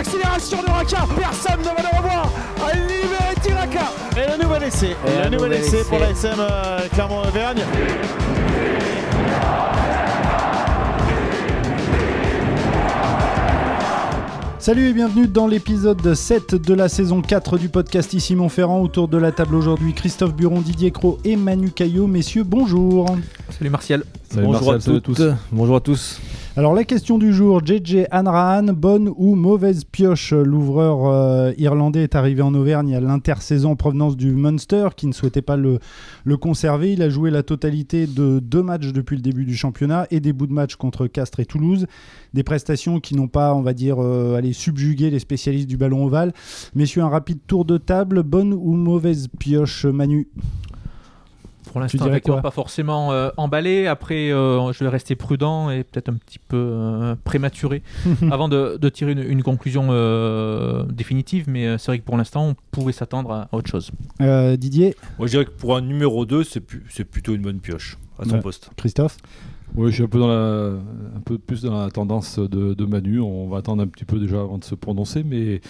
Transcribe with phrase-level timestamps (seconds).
[0.00, 1.06] l'accélération de Raka.
[1.14, 2.32] Personne ne va le revoir.
[2.66, 3.92] À libérer Tiraka.
[4.16, 4.96] Et le nouvel essai.
[5.06, 7.62] Et le nouvel essai pour la SM euh, Clermont-Auvergne.
[14.58, 18.80] Salut et bienvenue dans l'épisode 7 de la saison 4 du podcast Ici Montferrand.
[18.80, 22.06] Autour de la table aujourd'hui, Christophe Buron, Didier Cro et Manu Caillot.
[22.06, 23.16] Messieurs, bonjour.
[23.50, 24.04] Salut Martial.
[24.30, 25.22] Salut Bonjour Martial, à toutes.
[25.52, 26.20] Bonjour à tous.
[26.60, 30.34] Alors la question du jour, JJ Hanrahan, bonne ou mauvaise pioche?
[30.34, 35.12] L'ouvreur euh, irlandais est arrivé en Auvergne à l'intersaison en provenance du Munster qui ne
[35.12, 35.78] souhaitait pas le,
[36.36, 36.92] conserver.
[36.92, 40.34] Il a joué la totalité de deux matchs depuis le début du championnat et des
[40.34, 41.86] bouts de match contre Castres et Toulouse.
[42.34, 46.04] Des prestations qui n'ont pas, on va dire, euh, allé subjuguer les spécialistes du ballon
[46.04, 46.34] ovale.
[46.74, 50.28] Messieurs, un rapide tour de table, bonne ou mauvaise pioche Manu?
[51.70, 52.08] Pour l'instant,
[52.42, 53.86] pas forcément euh, emballé.
[53.86, 57.82] Après, euh, je vais rester prudent et peut-être un petit peu euh, prématuré
[58.32, 61.44] avant de, de tirer une, une conclusion euh, définitive.
[61.48, 63.92] Mais euh, c'est vrai que pour l'instant, on pouvait s'attendre à autre chose.
[64.20, 67.96] Euh, Didier, Moi, je dirais que pour un numéro 2, c'est plutôt une bonne pioche
[68.18, 68.40] à son Ouais.
[68.40, 68.70] poste.
[68.76, 69.16] Christophe
[69.76, 70.72] Oui, je suis un peu, dans la,
[71.20, 73.20] un peu plus dans la tendance de, de Manu.
[73.20, 75.60] On va attendre un petit peu déjà avant de se prononcer, mais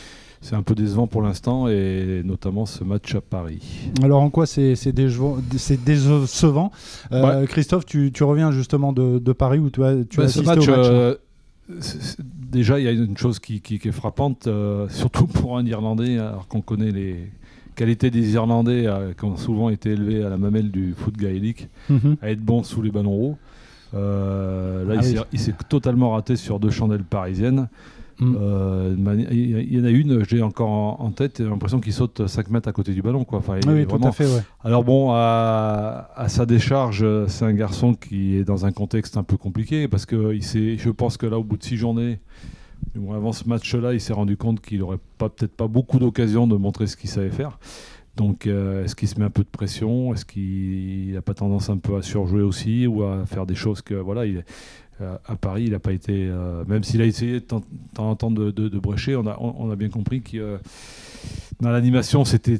[0.40, 3.90] c'est un peu décevant pour l'instant, et notamment ce match à Paris.
[4.02, 6.70] Alors en quoi c'est décevant,
[7.12, 10.28] Euh, Christophe, tu, tu reviens justement de, de Paris où tu as, tu as Bah,
[10.28, 10.86] ce match, au match.
[10.86, 10.90] hein?
[10.92, 11.14] euh,
[12.50, 15.66] déjà, il y a une chose qui, qui- qui est frappante, euh, surtout pour un
[15.66, 17.16] Irlandais, alors qu'on connaît les
[17.76, 21.68] qualités des Irlandais euh, qui ont souvent été élevés à la mamelle du foot gaélique,
[21.88, 22.16] Mhm.
[22.22, 23.36] à être bon sous les ballons hauts.
[23.94, 25.38] Euh, là, Ah il oui.
[25.38, 27.68] s'est- totalement raté sur deux chandelles parisiennes.
[28.20, 28.36] Mm.
[28.38, 28.94] Euh,
[29.30, 32.50] il y- en a une, j'ai encore en, en tête, j'ai l'impression qu'il saute 5
[32.50, 33.24] mètres à côté du ballon.
[33.24, 33.38] Quoi.
[33.38, 34.42] Enfin, il Ah oui, est tout vraiment- à fait, ouais.
[34.62, 39.22] Alors bon, à, à sa décharge, c'est un garçon qui est dans un contexte un
[39.22, 40.42] peu compliqué parce que il
[40.78, 42.18] je pense que là, au bout de six journées,
[42.94, 45.98] du moins avant ce match-là, il s'est rendu compte qu'il n'aurait pas, peut-être pas beaucoup
[45.98, 47.58] d'occasions de montrer ce qu'il savait faire.
[48.20, 50.12] Donc, euh, est-ce qu'il se met un peu de pression?
[50.12, 53.80] Est-ce qu'il n'a pas tendance un peu à surjouer aussi ou à faire des choses
[53.80, 54.44] que voilà, il,
[55.00, 57.62] euh, à Paris, il n'a pas été, euh, même s'il a essayé de temps
[57.96, 60.58] en temps de, de, de brécher, on a, on, on a bien compris que
[61.62, 62.58] dans l'animation, c'était,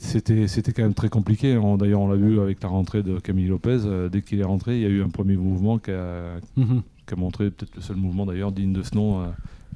[0.74, 1.52] quand même très compliqué.
[1.78, 3.80] D'ailleurs, on l'a vu avec la rentrée de Camille Lopez.
[4.10, 6.80] dès qu'il est rentré, il y a eu un premier mouvement qui a, Mhm.
[7.06, 9.26] qui a montré peut-être le seul mouvement d'ailleurs digne de ce nom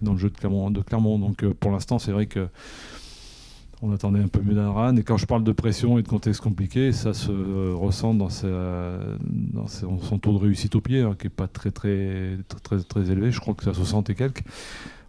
[0.00, 0.70] dans le jeu de Clermont.
[0.70, 1.18] De Clermont.
[1.18, 2.48] Donc pour l'instant, c'est vrai que
[3.84, 4.96] on attendait un peu mieux d'un RAN.
[4.96, 8.30] Et quand je parle de pression et de contexte compliqué, ça se euh, ressent dans,
[8.30, 13.10] son, taux de réussite au pied, hein, qui n'est pas très très, très, très, très
[13.10, 13.30] élevé.
[13.30, 14.42] Je crois que c'est à 60 et quelques.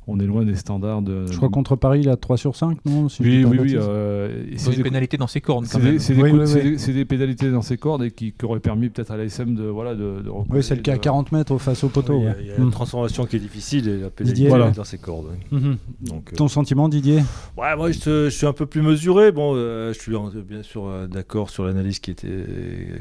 [0.08, 1.26] On est loin des standards de.
[1.32, 3.76] Je crois contre Paris, il a 3 sur 5, non Si Oui, oui, oui.
[3.76, 5.94] euh, C'est c'est des- pénalité dans ses cornes quand c'est même.
[5.94, 6.72] des, c'est des Oui, coups- oui, c'est oui.
[6.72, 9.56] des- c'est des pénalités dans ses cordes et qui, qui auraient permis peut-être à l'ASM
[9.56, 12.20] de voilà de, de Oui, celle qui est à de- 40 mètres face au poteau.
[12.20, 12.38] Il y a, ouais.
[12.42, 14.12] il y a une transformation qui est difficile et la Didier.
[14.12, 14.70] pénalité Voilà.
[14.72, 15.26] dans ses cordes.
[15.52, 15.60] oui.
[15.60, 15.78] Mhm.
[16.02, 17.24] Donc, euh, Ton sentiment, Didier?
[17.58, 19.32] Ouais, moi, je, je suis un peu plus mesuré.
[19.32, 22.28] Bon, euh, je suis en- bien sûr euh, d'accord sur l'analyse qui était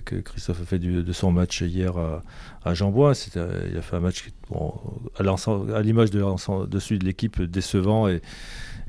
[0.07, 2.23] que Christophe a fait du- de son match hier à,
[2.65, 3.15] à Jean-Bois.
[3.15, 4.73] C'était, euh, il a fait un match qui, bon,
[5.19, 6.23] à, l'image de,
[6.67, 8.21] de celui de l'équipe décevant et,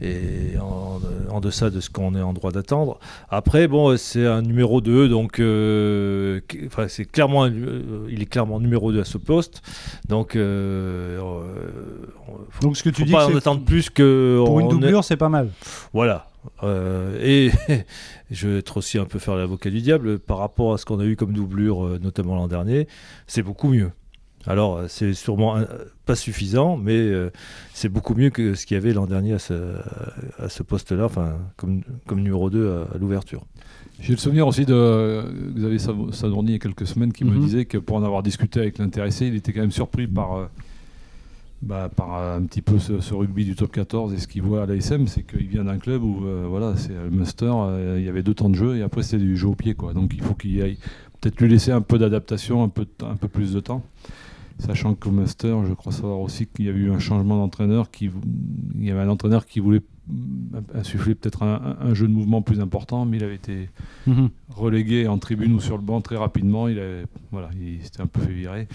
[0.01, 0.99] et en,
[1.29, 2.99] en deçà de ce qu'on est en droit d'attendre.
[3.29, 8.59] Après, bon, c'est un numéro 2, donc euh, enfin, c'est clairement, euh, il est clairement
[8.59, 9.61] numéro 2 à ce poste.
[10.09, 11.17] Donc, euh,
[12.49, 14.69] faut, Donc ce que tu faut dis, pas en attendre plus que pour une on
[14.69, 15.49] doublure, c'est pas mal.
[15.93, 16.27] voilà.
[16.61, 17.49] Euh, et
[18.31, 20.99] je vais être aussi un peu faire l'avocat du diable par rapport à ce qu'on
[20.99, 22.87] a eu comme doublure, notamment l'an dernier.
[23.25, 23.91] C'est beaucoup mieux.
[24.47, 25.67] Alors, euh, c'est sûrement un-
[26.05, 27.31] pas suffisant, mais euh,
[27.73, 29.53] c'est beaucoup mieux que ce qu'il y avait l'an dernier à ce,
[30.37, 33.43] à ce poste-là, enfin, comme, comme numéro 2 à, à l'ouverture.
[33.99, 35.23] J'ai le souvenir aussi de euh,
[35.55, 37.39] Xavier Savo- Sadourny il y a quelques semaines qui me Mhm.
[37.43, 40.45] disait que pour en avoir discuté avec l'intéressé, il était quand même surpris par, euh,
[41.61, 44.63] bah, par un petit peu ce, ce rugby du top 14 et ce qu'il voit
[44.63, 48.05] à l'ASM, c'est qu'il vient d'un club où euh, voilà, c'est le Muster, euh, il
[48.05, 49.73] y avait deux temps de jeu et après c'était du jeu au pied.
[49.73, 49.93] Quoi.
[49.93, 50.77] Donc il faut qu'il aille
[51.21, 53.81] peut-être lui laisser un peu d'adaptation, un peu, un peu plus de temps.
[54.59, 57.91] Sachant qu'au Master, je crois savoir aussi qu'il y a eu un changement d'entraîneur.
[57.91, 58.09] Qui,
[58.75, 62.61] il y avait un entraîneur qui voulait mm, insuffler peut-être un, jeu de mouvement plus
[62.61, 63.69] important, mais il avait été
[64.07, 64.29] Mhm.
[64.49, 66.67] relégué en tribune ou sur le banc très rapidement.
[66.69, 68.67] Il, avait, voilà, il s'était un peu fait virer.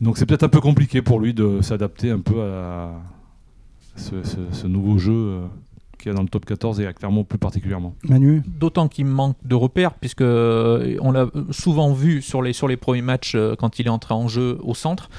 [0.00, 3.00] Donc c'est peut-être un peu compliqué pour lui de s'adapter un peu à
[3.96, 5.46] ce, ce- ce nouveau jeu euh,
[6.00, 7.94] qu'il y a dans le top 14 et à Clermont plus particulièrement.
[8.08, 12.68] Manu D'autant qu'il manque de repères, puisque euh, on l'a souvent vu sur les, sur
[12.68, 15.10] les premiers matchs euh, quand il est entré en jeu au centre.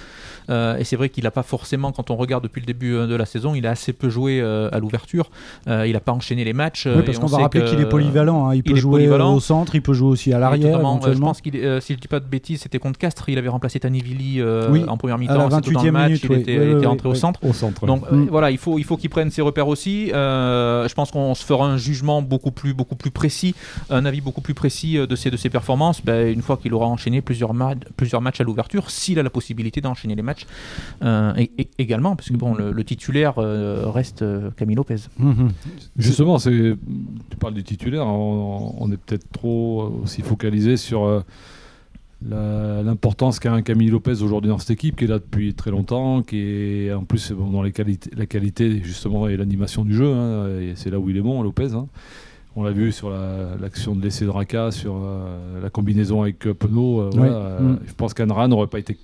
[0.52, 3.26] Et c'est vrai qu'il n'a pas forcément, quand on regarde depuis le début de la
[3.26, 5.30] saison, il a assez peu joué à l'ouverture.
[5.68, 6.88] il n'a pas enchaîné les matchs.
[6.88, 8.50] Oui, parce qu'on va rappeler qu'il est polyvalent.
[8.50, 8.56] Hein.
[8.56, 10.80] Il, peut jouer au centre, il peut jouer aussi à l'arrière.
[10.80, 13.30] je pense qu'il, si je dis pas de bêtises, c'était contre Castres.
[13.30, 15.48] Il avait remplacé Tanivili en première mi-temps.
[15.48, 17.40] À la 28e match, il était, entré au centre.
[17.44, 20.08] Au centre Donc voilà, il faut, il faut qu'il prenne ses repères aussi.
[20.10, 23.56] je pense qu'on se fera un jugement beaucoup plus, beaucoup plus précis,
[23.90, 26.88] un avis beaucoup plus précis de ses, de ses performances ben, une fois qu'il aura
[26.88, 27.52] enchaîné plusieurs,
[27.98, 30.41] plusieurs matchs à l'ouverture, s'il a la possibilité d'enchaîner les matchs
[31.78, 34.24] également, parce que bon, le, titulaire reste
[34.56, 35.08] Camille Lopez.
[35.18, 35.52] Mhm.
[35.98, 36.78] Justement, tu
[37.40, 41.24] parles du titulaire, on, est peut-être trop aussi focalisé sur
[42.32, 45.72] euh, l'importance qu'a un Camille Lopez aujourd'hui dans cette équipe, qui est là depuis très
[45.72, 50.14] longtemps, qui est en plus dans les qualités, la qualité justement et l'animation du jeu,
[50.14, 51.74] hein, c'est là où il est bon, Lopez.
[51.74, 51.88] Hein.
[52.56, 56.54] On l'a vu sur l'action de l'essai de Raka, sur euh, la combinaison avec euh,
[56.54, 57.10] Penaud.
[57.12, 57.80] Mm.
[57.88, 58.98] Je pense qu'Anran n'aurait pas été,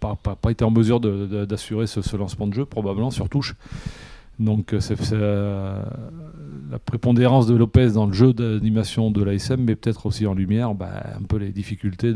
[0.00, 3.54] pas, pas, été en mesure d'assurer ce, ce, lancement de jeu, probablement, sur touche.
[4.38, 5.82] Donc euh, c'est euh,
[6.70, 10.74] la prépondérance de Lopez dans le jeu d'animation de l'ASM, mais peut-être aussi en lumière,
[10.74, 12.12] bah, un peu les difficultés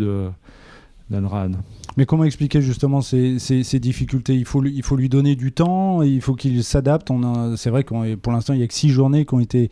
[1.09, 1.53] d'Anran.
[1.97, 4.35] Mais comment expliquer justement ces, difficultés?
[4.35, 7.11] Il faut, lui, il faut lui donner du temps, il faut qu'il s'adapte.
[7.57, 9.71] C'est vrai que pour l'instant, il n'y a que six journées qui ont été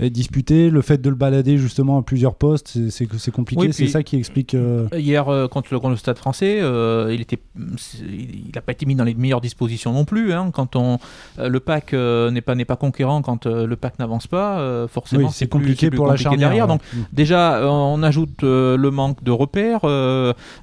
[0.00, 0.70] euh, disputées.
[0.70, 3.72] Le fait de le balader justement à plusieurs postes, c'est compliqué.
[3.72, 4.54] c'est ça qui explique.
[4.54, 9.04] Euh, Hier, euh, contre, le, Stade français, il était, il n'a pas été mis dans
[9.04, 10.32] les meilleures dispositions non plus.
[10.32, 10.50] Hein.
[10.52, 10.98] quand on,
[11.38, 16.06] le pack n'est pas, pas conquérant, quand le pack n'avance pas, forcément c'est compliqué pour
[16.06, 16.48] la charnière.
[16.48, 16.66] Derrière.
[16.68, 16.98] Donc, mm.
[17.12, 19.80] déjà, on ajoute le manque de repères,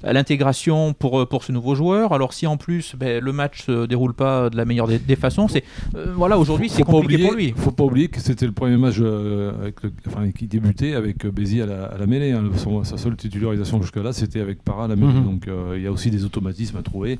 [0.02, 2.12] l'intégration pour, euh, pour ce nouveau joueur.
[2.12, 5.48] Alors si en plus ben, le match se déroule pas de la meilleure des, façons,
[5.48, 5.64] c'est
[5.94, 7.54] euh, voilà aujourd'hui c'est compliqué pour lui.
[7.56, 9.76] Faut pas oublier que c'était le premier match euh, avec
[10.06, 12.32] enfin, qui débutait avec Bézi à la, à la mêlée.
[12.32, 12.44] Hein.
[12.84, 15.12] sa seule titularisation jusque là c'était avec Para à la mêlée.
[15.12, 15.24] Mhm.
[15.24, 17.18] Donc il y a aussi des automatismes à trouver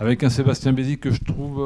[0.00, 1.64] avec un Sébastien Bézi que je trouve,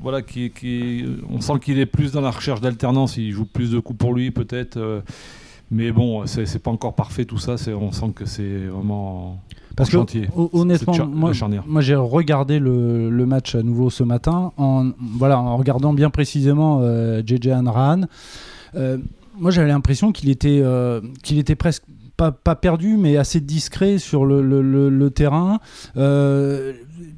[0.00, 3.72] voilà, qui, qui, on sent qu'il est plus dans la recherche d'alternance, il joue plus
[3.72, 5.02] de coups pour lui peut-être,
[5.72, 9.42] mais bon, c'est pas encore parfait tout ça, on sent que c'est vraiment
[9.80, 11.32] parce que honnêtement, moi,
[11.66, 16.10] moi j'ai regardé le, le, match à nouveau ce matin en, voilà, en regardant bien
[16.10, 16.80] précisément
[17.24, 18.02] JJ euh, Anrahan.
[18.74, 18.98] Euh,
[19.38, 21.84] moi j'avais l'impression qu'il était, euh, qu'il était presque
[22.20, 25.58] pas, pas, perdu, mais assez discret sur le, le, le terrain.
[25.96, 26.74] Euh,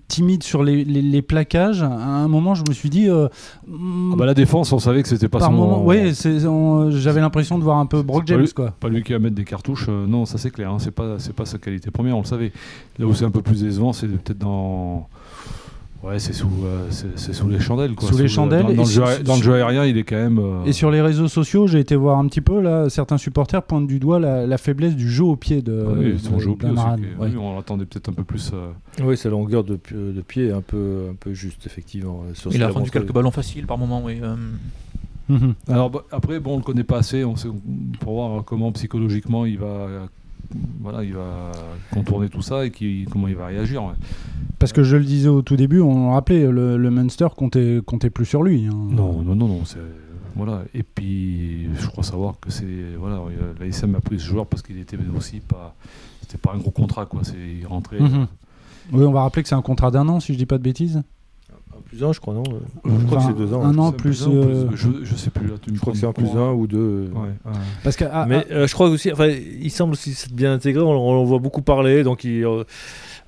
[0.06, 1.82] timide sur les, les, plaquages.
[1.82, 3.08] À un moment, je me suis dit.
[3.08, 3.26] Euh,
[3.66, 5.50] ah bah la défense, on savait que c'était pas son.
[5.50, 6.12] Moment, oui,
[6.92, 8.44] j'avais l'impression de voir un peu Brock James.
[8.44, 8.70] Pas quoi.
[8.78, 9.86] Pas lui qui va mettre des cartouches.
[9.88, 10.70] Euh, non, ça c'est clair.
[10.70, 12.52] Hein, c'est pas, c'est pas sa qualité première, on le savait.
[13.00, 15.08] Là où c'est un peu plus décevant, c'est peut-être dans
[16.02, 17.94] Ouais, c'est sous, euh, c'est, sous les chandelles.
[17.94, 18.08] Quoi.
[18.08, 18.62] Sous, les chandelles.
[18.62, 18.72] Dans,
[19.22, 20.38] dans, le jeu, aérien, il est quand même.
[20.40, 23.62] Euh, et sur les réseaux sociaux, j'ai été voir un petit peu, là, certains supporters
[23.62, 25.84] pointent du doigt la, faiblesse du jeu au pied de.
[25.86, 26.82] Ah oui, son jeu au pied aussi,
[27.20, 28.50] oui, on l'attendait peut-être un peu plus.
[28.52, 28.72] Euh,
[29.04, 32.24] oui, sa longueur de, de pied est un peu, un peu juste, effectivement.
[32.34, 34.20] Sur il a rendu quelques ballons faciles par moment, oui.
[35.28, 35.54] Mhm.
[35.68, 37.48] Alors bah, après, bon, on le connaît pas assez, on sait,
[38.00, 40.08] pour voir comment psychologiquement il va
[40.80, 41.52] voilà, il va
[41.92, 43.82] contourner tout ça et qui, comment il va réagir.
[44.58, 47.80] Parce que je le disais au tout début, on le rappelait, le, le Munster comptait,
[47.84, 48.66] comptait plus sur lui.
[48.66, 48.88] Hein.
[48.90, 49.62] Non, non, non, non.
[50.34, 50.62] Voilà.
[50.74, 52.64] Et puis, je crois savoir que c'est.
[52.98, 53.20] Voilà,
[53.60, 55.74] l'ASM a pris ce joueur parce qu'il était aussi pas.
[56.20, 57.20] C'était pas un gros contrat, quoi.
[57.22, 58.00] C'est, il rentrait.
[58.00, 58.26] Mhm.
[58.92, 60.62] Oui, on va rappeler que c'est un contrat d'un an, si je dis pas de
[60.62, 61.02] bêtises.
[61.92, 62.42] Plus un, je crois, non
[62.86, 63.62] Je crois que c'est deux ans.
[63.62, 64.26] Un an plus.
[64.26, 65.46] Euh, je, sais plus.
[65.70, 67.10] Je crois que c'est un plus un ou deux.
[67.14, 67.52] Ouais.
[67.84, 68.54] Parce que, ah, Mais ah.
[68.54, 69.12] Euh, je crois aussi.
[69.12, 70.82] Enfin, il semble aussi bien intégré.
[70.82, 72.02] On, on, voit beaucoup parler.
[72.02, 72.46] Donc, il.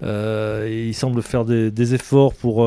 [0.02, 2.66] Euh, il semble faire des, des efforts pour,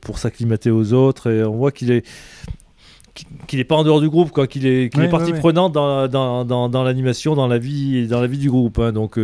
[0.00, 2.06] pour s'acclimater aux autres et on voit qu'il est
[3.48, 6.06] qu'il n'est pas en dehors du groupe, quoi, qu'il est, qu'il est partie prenante dans,
[6.06, 8.78] dans, dans, dans l'animation, dans la vie, dans la vie du groupe.
[8.78, 9.18] Hein, donc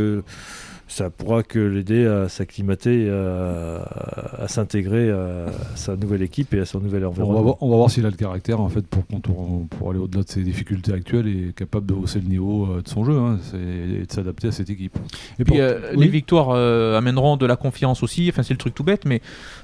[0.94, 6.78] ça pourra que l'aider à s'acclimater, à, s'intégrer à sa nouvelle équipe et à son
[6.78, 7.56] nouvel environnement.
[7.60, 10.42] On va voir, s'il a le caractère en fait pour, pour aller au-delà de ses
[10.42, 14.12] difficultés actuelles et capable de hausser le niveau euh, de son jeu hein, et de
[14.12, 14.96] s'adapter à cette équipe.
[15.38, 18.28] Et puis euh, les victoires euh, amèneront de la confiance aussi.
[18.28, 19.20] Enfin c'est le truc tout bête, mais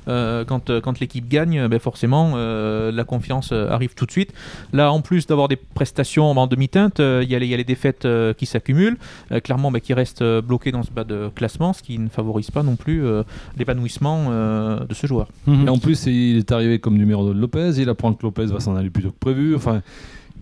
[0.07, 4.33] quand, quand l'équipe gagne, ben forcément la confiance arrive tout de suite.
[4.73, 8.07] Là en plus d'avoir des prestations en demi-teinte, il y, a les défaites
[8.37, 8.97] qui s'accumulent.
[9.45, 12.63] clairement, ben, qui restent bloqués dans ce bas de classement, ce qui ne favorise pas
[12.63, 13.23] non plus euh,
[13.57, 15.29] l'épanouissement euh, de ce joueur.
[15.47, 15.67] Mhm.
[15.67, 18.61] Et en plus, il est arrivé comme numéro de Lopez, il apprend que Lopez va
[18.61, 19.55] s'en aller plus tôt que prévu.
[19.55, 19.83] Enfin,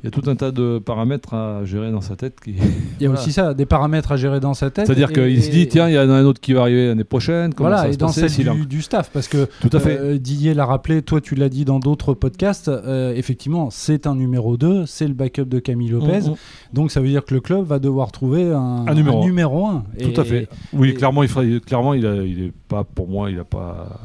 [0.02, 2.38] il y a tout un tas de paramètres à gérer dans sa tête.
[2.40, 2.54] Qui...
[3.00, 4.86] Il y a aussi ça, des paramètres à gérer dans sa tête.
[4.86, 7.04] C'est-à-dire qu'il se dit, tiens, il y en a un autre qui va arriver l'année
[7.04, 7.52] prochaine.
[7.56, 9.98] Voilà, ça et dans celle du, du, staff, parce que tout à fait.
[9.98, 14.14] Euh, Didier l'a rappelé, toi tu l'as dit dans d'autres podcasts, euh, effectivement, c'est un
[14.14, 16.20] numéro 2, c'est le backup de Camille Lopez.
[16.20, 16.36] Mm, mm.
[16.72, 19.66] Donc ça veut dire que le club va devoir trouver un, un numéro, un numéro
[19.66, 19.84] 1.
[20.00, 20.48] Tout à fait.
[20.72, 24.00] Oui, clairement, il, clairement, il, a, il est pas, pour moi, il n'a pas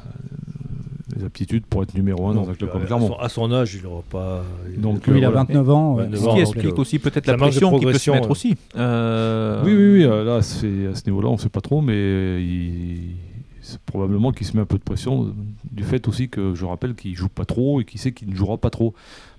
[1.16, 3.16] les aptitudes pour être numéro 1 dans un club comme Clermont.
[3.18, 4.44] À son âge, il n'aura pas.
[4.78, 5.98] Donc, il a 29 ans.
[6.14, 8.56] Ce qui explique aussi peut-être la pression qu'il peut se mettre aussi.
[8.76, 10.04] Euh, oui, oui, oui.
[10.04, 13.16] Euh, là, à ce niveau-là, on ne sait pas trop, mais il...
[13.62, 15.34] c'est probablement qu'il se met un peu de pression
[15.72, 18.36] du fait aussi que je rappelle qu'il joue pas trop et qu'il sait qu'il ne
[18.36, 18.94] jouera pas trop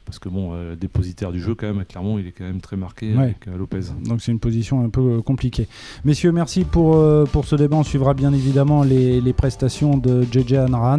[0.05, 2.77] parce que bon, euh, dépositaire du jeu quand même, clairement, il est quand même très
[2.77, 3.81] marqué avec euh, Lopez.
[4.07, 5.67] Donc c'est une position un peu euh, compliquée.
[6.05, 7.77] Messieurs, merci pour, pour ce débat.
[7.77, 10.99] On suivra bien évidemment les, les prestations de JJ Anaran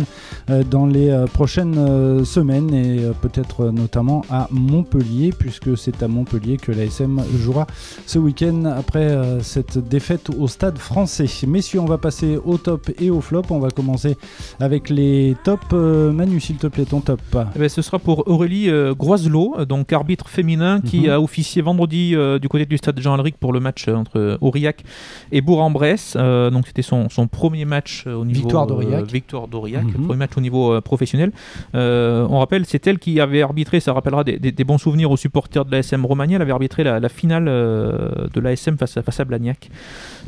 [0.69, 7.23] dans les prochaines semaines et peut-être notamment à Montpellier, puisque c'est à Montpellier que l'ASM
[7.37, 7.67] jouera
[8.05, 11.27] ce week-end après cette défaite au stade français.
[11.47, 13.43] Messieurs, on va passer au top et au flop.
[13.49, 14.17] On va commencer
[14.59, 15.73] avec les tops.
[15.73, 17.21] Manu, s'il te plaît, ton top.
[17.55, 21.09] Eh ben, ce sera pour Aurélie Groiselot, euh, donc arbitre féminin, qui mhm.
[21.09, 24.83] a officié vendredi euh, du côté du stade Jean-Alric pour le match euh, entre Aurillac
[25.31, 26.15] et Bourg-en-Bresse.
[26.15, 30.05] donc c'était son, son, premier match au niveau victoire d'Aurillac, victoire d'Aurillac, mhm.
[30.05, 31.31] premier match au niveau professionnel.
[31.73, 35.65] on rappelle, c'est elle qui avait arbitré, ça rappellera des, des, bons souvenirs aux supporters
[35.65, 36.35] de l'ASM Romagna.
[36.35, 39.69] Elle avait arbitré la, finale de l'ASM face, face à Blagnac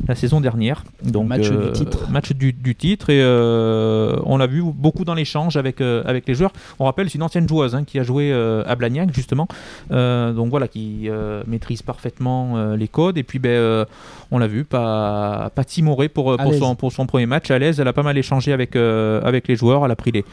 [0.08, 0.84] la saison dernière.
[1.04, 3.22] Donc match du titre, match du, du titre et
[4.26, 6.54] on l'a vu beaucoup dans l'échange avec avec les joueurs.
[6.80, 9.48] On rappelle, c'est une ancienne joueuse hein, qui a joué euh, à Blagnac justement.
[9.92, 13.18] Euh, donc voilà, qui euh, maîtrise parfaitement les codes.
[13.18, 13.86] Et puis ben,
[14.32, 17.80] on l'a vu, pas, pas timoré pour, pour, son, pour son premier match, à l'aise.
[17.80, 19.86] Elle a pas mal échangé avec, avec les joueurs.
[19.86, 20.26] Elle a pris les,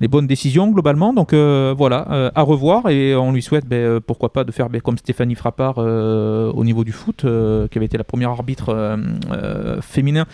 [0.00, 1.12] les bonnes décisions globalement.
[1.12, 4.98] Donc voilà, à revoir et on lui souhaite ben, pourquoi pas de faire ben, comme
[4.98, 8.98] Stéphanie Frappard au niveau du foot, qui avait été la première arbitre
[9.80, 10.26] féminin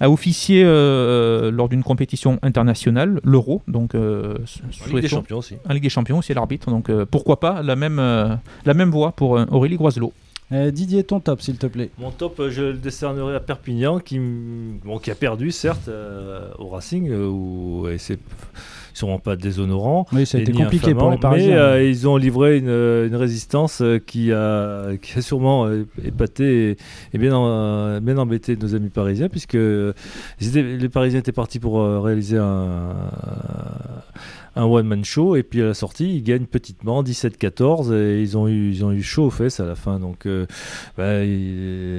[0.00, 3.62] à officier lors d'une compétition internationale, l'Euro.
[3.68, 5.56] Donc en Ligue des Champions aussi.
[5.68, 6.70] En Ligue des Champions aussi, l'arbitre.
[6.70, 10.12] Donc euh, pourquoi pas la même, euh, la même voie pour euh, Aurélie Groiselot.
[10.50, 11.90] Didier, ton top, s'il te plaît.
[11.98, 15.90] Mon top, je le décernerai à Perpignan, qui, bon, qui a perdu, certes,
[16.58, 18.18] au Racing, où c'est
[18.94, 20.06] sûrement pas déshonorant.
[20.10, 21.74] Oui, ça a été compliqué pour les Parisiens.
[21.74, 25.70] Mais ils ont livré une, une résistance qui, a, qui a sûrement
[26.02, 26.78] épaté
[27.12, 29.58] et, bien, bien embêté nos amis parisiens, puisque
[30.40, 32.94] les Parisiens étaient partis pour réaliser un
[34.58, 35.36] un one-man show.
[35.36, 38.92] Et puis à la sortie, ils gagnent petitement 17-14 et ils ont, eu, ils ont
[38.92, 39.98] eu chaud aux fesses à la fin.
[39.98, 40.46] Donc euh,
[40.96, 41.24] bah,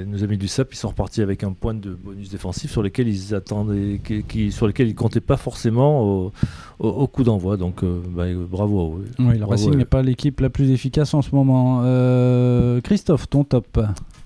[0.05, 3.07] nos amis du SAP, ils sont repartis avec un point de bonus défensif sur lesquels
[3.07, 6.31] ils attendaient, qui, sur lesquels ils comptaient pas forcément
[6.79, 7.57] au, coup d'envoi.
[7.57, 9.05] Donc euh, bah, bravo à eux.
[9.19, 11.81] Oui, le Racing n'est pas l'équipe la plus efficace en ce moment.
[11.83, 13.79] Euh, Christophe, ton top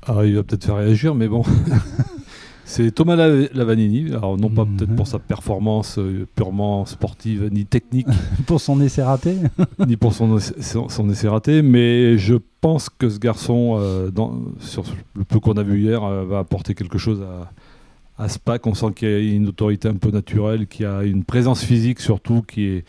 [0.07, 1.43] ah, Il va peut-être faire réagir, mais bon.
[2.65, 8.07] C'est Thomas Lavanini, alors non pas peut-être pour sa performance euh, purement sportive ni technique.
[8.47, 9.35] pour son essai raté
[9.87, 14.83] Ni pour son, son, essai raté, mais je pense que ce garçon, euh, dans, sur
[15.15, 18.65] le peu qu'on a vu hier, euh, va apporter quelque chose à, à SPAC.
[18.65, 21.63] On sent qu'il y a une autorité un peu naturelle, qu'il y a une présence
[21.63, 22.85] physique surtout qui est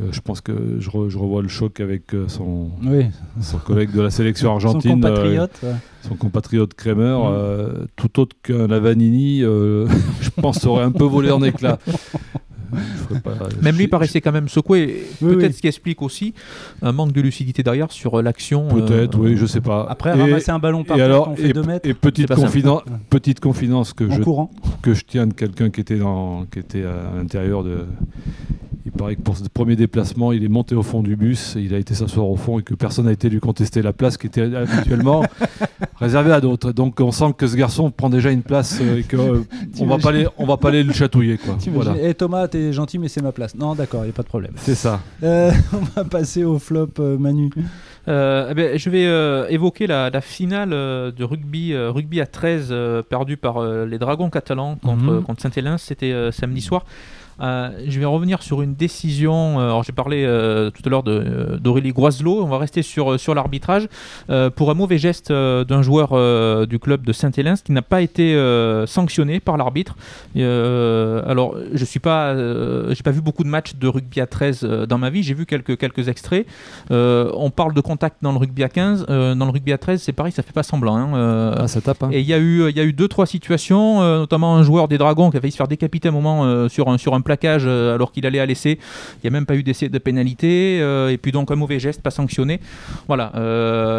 [0.00, 2.70] euh, je pense que je, revois le choc avec euh, son,
[3.42, 4.92] son collègue de la sélection argentine.
[4.92, 5.60] son compatriote.
[5.64, 7.18] Euh, son compatriote Kremer.
[7.18, 7.86] Mm.
[7.96, 11.78] tout autre qu'un Lavanini, je pense, aurait un peu volé en éclats.
[13.62, 15.04] Même lui paraissait quand même secoué.
[15.20, 16.34] Peut-être ce qui explique aussi
[16.82, 18.68] un manque de lucidité derrière sur l'action.
[18.68, 19.86] Peut-être, oui, je sais pas.
[19.88, 21.88] Après, ramasser un ballon par et alors, on fait mètres.
[21.88, 24.22] Et petite, confidence, petite confidence que je,
[24.82, 27.86] que je tiens de quelqu'un qui était, dans, qui était à l'intérieur de
[28.84, 31.72] il paraît que pour ce premier déplacement, il est monté au fond du bus, il
[31.74, 34.26] a été s'asseoir au fond et que personne n'a été lui contester la place qui
[34.26, 35.22] était habituellement
[35.96, 36.72] réservée à d'autres.
[36.72, 39.46] Donc on sent que ce garçon prend déjà une place euh, et qu'on euh,
[39.80, 41.56] on va pas aller, on va pas aller le chatouiller quoi.
[41.68, 41.96] Voilà.
[41.96, 43.54] Et eh, Thomas, t'es gentil mais c'est ma place.
[43.54, 44.52] Non, d'accord, il n'y a pas de problème.
[44.56, 45.00] C'est ça.
[45.22, 47.50] Euh, on va passer au flop Manu.
[48.06, 52.74] Eh ben, je vais évoquer la, finale de rugby, rugby à 13
[53.08, 55.22] perdu par les Dragons catalans contre, mhm.
[55.22, 55.78] contre Saint-Hélène.
[55.78, 56.84] C'était samedi soir.
[57.40, 59.58] Euh, je vais revenir sur une décision.
[59.58, 62.42] Euh, alors j'ai parlé euh, tout à l'heure d'Aurélie Groiselot.
[62.42, 63.88] On va rester sur, sur l'arbitrage
[64.56, 68.36] pour un mauvais geste d'un joueur du club de Saint-Hélène qui n'a pas été
[68.86, 69.96] sanctionné par l'arbitre.
[70.36, 72.34] alors je suis pas,
[72.92, 75.22] j'ai pas vu beaucoup de matchs de rugby à 13 dans ma vie.
[75.22, 76.46] J'ai vu quelques quelques extraits.
[76.90, 79.06] on parle de contact dans le rugby à 15.
[79.06, 80.96] dans le rugby à 13, c'est pareil, ça fait pas semblant.
[80.96, 82.02] Hein, ah, ça tape.
[82.02, 82.10] Hein.
[82.12, 84.88] Et il y a eu il y a eu deux trois situations, notamment un joueur
[84.88, 87.66] des Dragons qui a failli se faire décapiter un moment sur un sur un plaquage
[87.66, 88.78] alors qu'il allait à l'essai.
[89.16, 90.78] Il n'y a même pas eu d'essai de pénalité.
[90.78, 92.60] et puis donc un mauvais geste, pas sanctionné.
[93.08, 93.32] Voilà,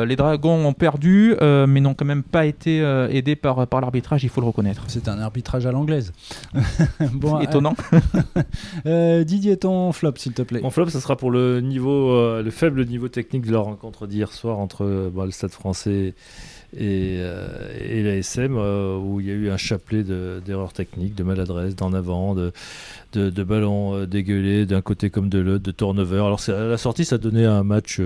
[0.06, 4.30] les Dragons ont perdu, mais n'ont quand même pas été aidés par, par l'arbitrage, il
[4.30, 4.84] faut le reconnaître.
[4.88, 6.14] C'est un arbitrage à l'anglaise.
[7.14, 7.76] bon, Étonnant.
[8.86, 10.62] Didier, ton flop, s'il te plaît.
[10.62, 14.32] Mon flop, ça sera pour le niveau, le faible niveau technique de la rencontre d'hier
[14.32, 16.14] soir entre bah, le Stade français
[16.78, 21.16] et, euh, et la SM, euh, où il y a eu un chapelet d'erreurs techniques,
[21.16, 22.52] de maladresse, d'en avant, de,
[23.14, 26.18] de, ballons euh, dégueulés d'un côté comme de l'autre, de turnover.
[26.18, 28.00] Alors à la sortie, ça donnait un match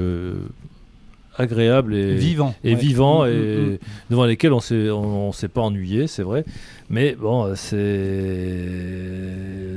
[1.37, 3.77] agréable et vivant, et, vivant mm, mm, et mm.
[4.09, 6.43] devant lesquels on s'est on, s'est pas ennuyé, c'est vrai.
[6.89, 7.79] Mais bon, c'est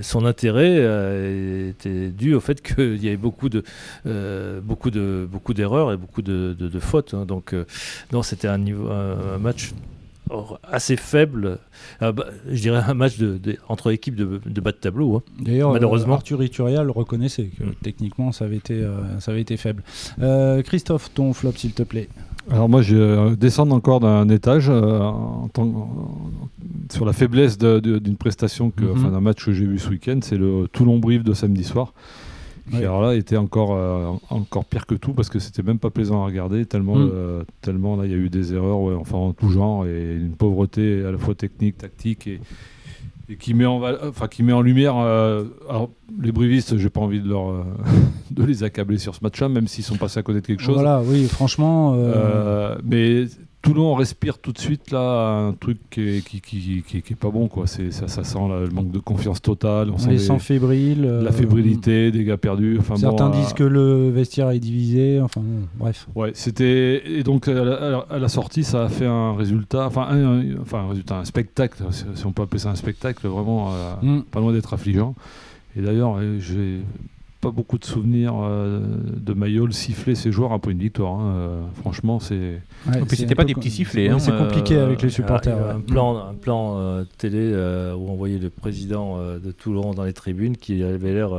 [0.03, 0.77] son intérêt
[1.69, 3.63] était dû au fait qu'il y avait beaucoup de
[4.07, 7.15] euh, beaucoup de beaucoup d'erreurs et beaucoup de, de, fautes.
[7.15, 7.25] Hein.
[7.27, 7.65] Donc euh,
[8.13, 9.73] non, c'était un niveau un match
[10.63, 11.59] assez faible.
[12.03, 15.17] Euh, bah, je dirais un match de, entre équipes de, bas de tableau.
[15.17, 15.23] Hein.
[15.41, 16.15] D'ailleurs, malheureusement.
[16.15, 17.75] Arthur Ituria reconnaissant que mm.
[17.83, 19.83] techniquement ça avait été, euh, ça avait été faible.
[20.21, 22.09] Euh, Christophe, ton flop s'il te plaît.
[22.51, 24.73] Alors moi, je descends encore d'un étage
[26.91, 29.13] sur la faiblesse d'une prestation, que, mm-hmm.
[29.13, 30.19] d'un match que j'ai vu ce week-end.
[30.23, 31.93] C'est le Toulon-Brive de samedi soir
[32.77, 36.23] alors là était encore, euh, encore pire que tout parce que c'était même pas plaisant
[36.23, 37.11] à regarder tellement, mm.
[37.13, 40.37] euh, tellement là il y a eu des erreurs enfin en tout genre et une
[40.37, 42.41] pauvreté à la fois technique, tactique et,
[43.39, 45.45] qui met en enfin qui met en lumière euh,
[46.21, 47.65] les brivistes j'ai pas envie de leur
[48.31, 50.75] de les accabler sur ce match-là même s'ils sont passés à côté de quelque chose
[50.75, 51.97] voilà oui franchement
[52.85, 53.27] mais
[53.63, 57.29] Toulon respire tout de suite là un truc qui est, qui, qui, qui, est pas
[57.29, 57.67] bon quoi.
[57.67, 59.91] C'est ça, ça sent le manque de confiance totale.
[59.91, 61.03] On, sent les sent fébriles.
[61.03, 62.79] La euh, fébrilité, des gars perdus.
[62.81, 65.21] Enfin, certains disent que le vestiaire est divisé.
[65.21, 65.43] Enfin
[65.79, 66.09] bref.
[66.15, 70.79] Ouais, c'était et donc à la, sortie ça a fait un résultat, enfin un, enfin
[70.79, 74.23] un résultat, un spectacle, si on peut appeler ça un spectacle, vraiment euh, mm.
[74.23, 75.15] pas loin d'être affligeant.
[75.77, 76.81] Et d'ailleurs, j'ai
[77.41, 78.81] pas beaucoup de souvenirs euh,
[79.17, 81.19] de Mayol siffler ses joueurs après une victoire.
[81.19, 81.35] Hein.
[81.35, 82.61] Euh, franchement, c'est.
[82.87, 84.09] Ouais, c'était pas des petits sifflets.
[84.09, 85.57] Hein, c'est compliqué euh, avec les supporters.
[85.71, 87.53] un plan, un plan télé
[87.97, 91.31] où on voyait le président de Toulon dans les tribunes qui avait l'air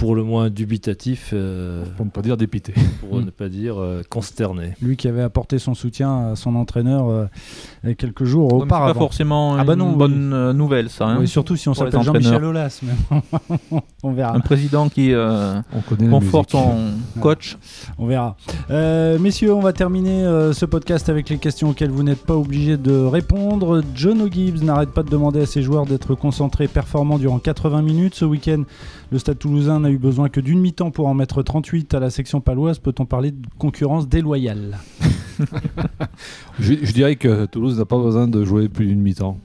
[0.00, 1.32] pour le moins dubitatif.
[1.34, 2.72] Euh, pour ne pas dire dépité.
[3.00, 4.72] Pour ne pas dire euh, consterné.
[4.80, 7.26] Lui qui avait apporté son soutien à son entraîneur euh,
[7.98, 8.88] quelques jours auparavant.
[8.88, 11.04] C'est pas forcément ah bah une bonne nouvelle, ça.
[11.04, 12.80] Hein, surtout si on s'appelle Jean-Michel Aulas.
[14.02, 14.34] on verra.
[14.34, 15.12] Un président qui
[16.10, 17.58] conforte son coach.
[17.98, 18.36] On verra.
[18.70, 20.22] messieurs, on va terminer
[20.54, 23.82] ce podcast avec les questions auxquelles vous n'êtes pas obligés de répondre.
[23.94, 28.14] John O'Gibbs n'arrête pas de demander à ses joueurs d'être concentrés, performants durant 80 minutes.
[28.14, 28.62] Ce week-end,
[29.12, 32.10] le Stade toulousain n'a eu besoin que d'une mi-temps pour en mettre 38 à la
[32.10, 32.78] section paloise.
[32.78, 34.78] Peut-on parler de concurrence déloyale?
[36.60, 39.38] Je, dirais que Toulouse n'a pas besoin de jouer plus d'une mi-temps.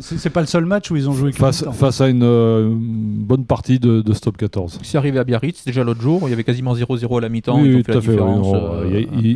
[0.00, 3.44] c'est pas le seul match où ils ont joué face, face à une, euh, bonne
[3.44, 4.80] partie de, Stop 14.
[4.82, 7.64] C'est arrivé à Biarritz déjà l'autre jour, il y avait quasiment 0-0 à la mi-temps.
[7.64, 8.18] ils, ont fait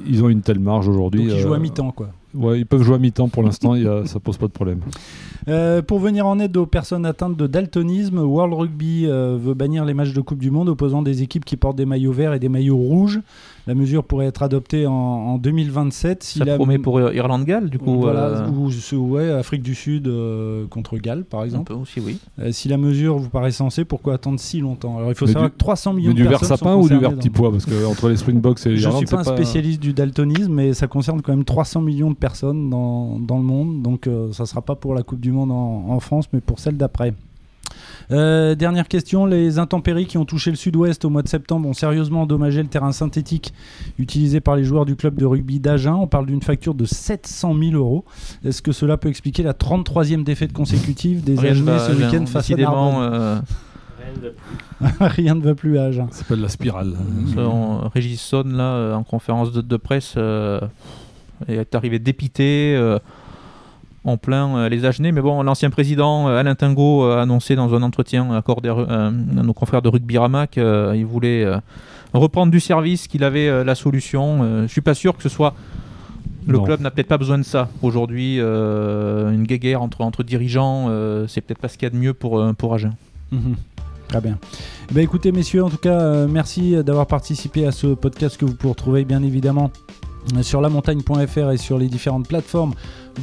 [0.09, 1.25] ils, ont une telle marge aujourd'hui.
[1.25, 2.09] ils jouent à euh, mi-temps quoi.
[2.35, 3.75] Ouais, ils peuvent jouer à mi-temps pour l'instant,
[4.07, 4.81] ça pose pas de problème.
[5.49, 9.85] Euh, pour venir en aide aux personnes atteintes de daltonisme, World Rugby euh, veut bannir
[9.85, 12.39] les matchs de Coupe du Monde opposant des équipes qui portent des maillots verts et
[12.39, 13.21] des maillots rouges.
[13.67, 16.23] La mesure pourrait être adoptée en, 2027.
[16.23, 20.11] Si Ça promet pour euh, Irlande-Galles, du coup Voilà, ou ouais, Afrique du Sud
[20.71, 21.73] contre Galles, par exemple.
[21.73, 22.19] Aussi, oui.
[22.53, 24.99] si la mesure vous paraît sensée, pourquoi attendre si longtemps?
[24.99, 26.41] Alors il faut savoir que 300 millions de du personnes.
[26.41, 27.51] Du vert sapin ou du vert petit pois?
[27.51, 30.53] Parce que entre les Springboks et les Je ne suis pas un spécialiste du daltonisme,
[30.53, 33.83] mais ça concerne quand même 300 millions de personnes dans, dans le monde.
[33.83, 36.59] Donc ça ne sera pas pour la Coupe du Monde en, en France mais pour
[36.59, 37.15] celle d'après.
[38.11, 41.73] Euh, dernière question, les intempéries qui ont touché le sud-ouest au mois de septembre ont
[41.73, 43.53] sérieusement endommagé le terrain synthétique
[43.99, 45.95] utilisé par les joueurs du club de rugby d'Agen.
[45.95, 48.05] On parle d'une facture de 700 000 euros.
[48.45, 52.57] Est-ce que cela peut expliquer la 33e défaite consécutive des Agenais ce week-end face à
[52.57, 53.41] Narbonne euh,
[55.01, 56.09] Rien ne va plus à Agen.
[56.11, 56.95] Ça s'appelle la spirale.
[57.95, 60.17] Régis Sonne, là, euh, en conférence de, presse,
[61.49, 62.77] est arrivé dépité
[64.05, 65.13] en plein euh, les Agenais.
[65.13, 69.53] Mais bon, l'ancien président euh, Alain Tingot a annoncé dans un entretien accordé à, nos
[69.53, 71.57] confrères de Rugby Rama qu'il voulait euh,
[72.13, 74.63] reprendre du service, qu'il avait la solution.
[74.63, 75.55] je suis pas sûr que ce soit.
[76.47, 77.69] Le club n'a peut-être pas besoin de ça.
[77.83, 80.89] Aujourd'hui, une guéguerre entre, entre dirigeants,
[81.27, 82.95] c'est peut-être pas ce qu'il y a de mieux pour, pour Agen.
[83.33, 83.57] Mhm.
[84.07, 84.39] Très bien.
[84.91, 88.55] Eh ben, écoutez, messieurs, en tout cas, merci d'avoir participé à ce podcast que vous
[88.55, 89.73] pouvez retrouver bien évidemment
[90.43, 92.75] sur lamontagne.fr et sur les différentes plateformes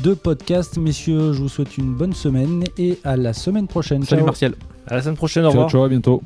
[0.03, 0.77] de podcast.
[0.77, 4.03] Messieurs, je vous souhaite une bonne semaine et à la semaine prochaine.
[4.03, 4.55] Salut Martial.
[4.87, 5.69] À la semaine prochaine, au revoir.
[5.69, 6.21] Ciao, ciao, à bientôt.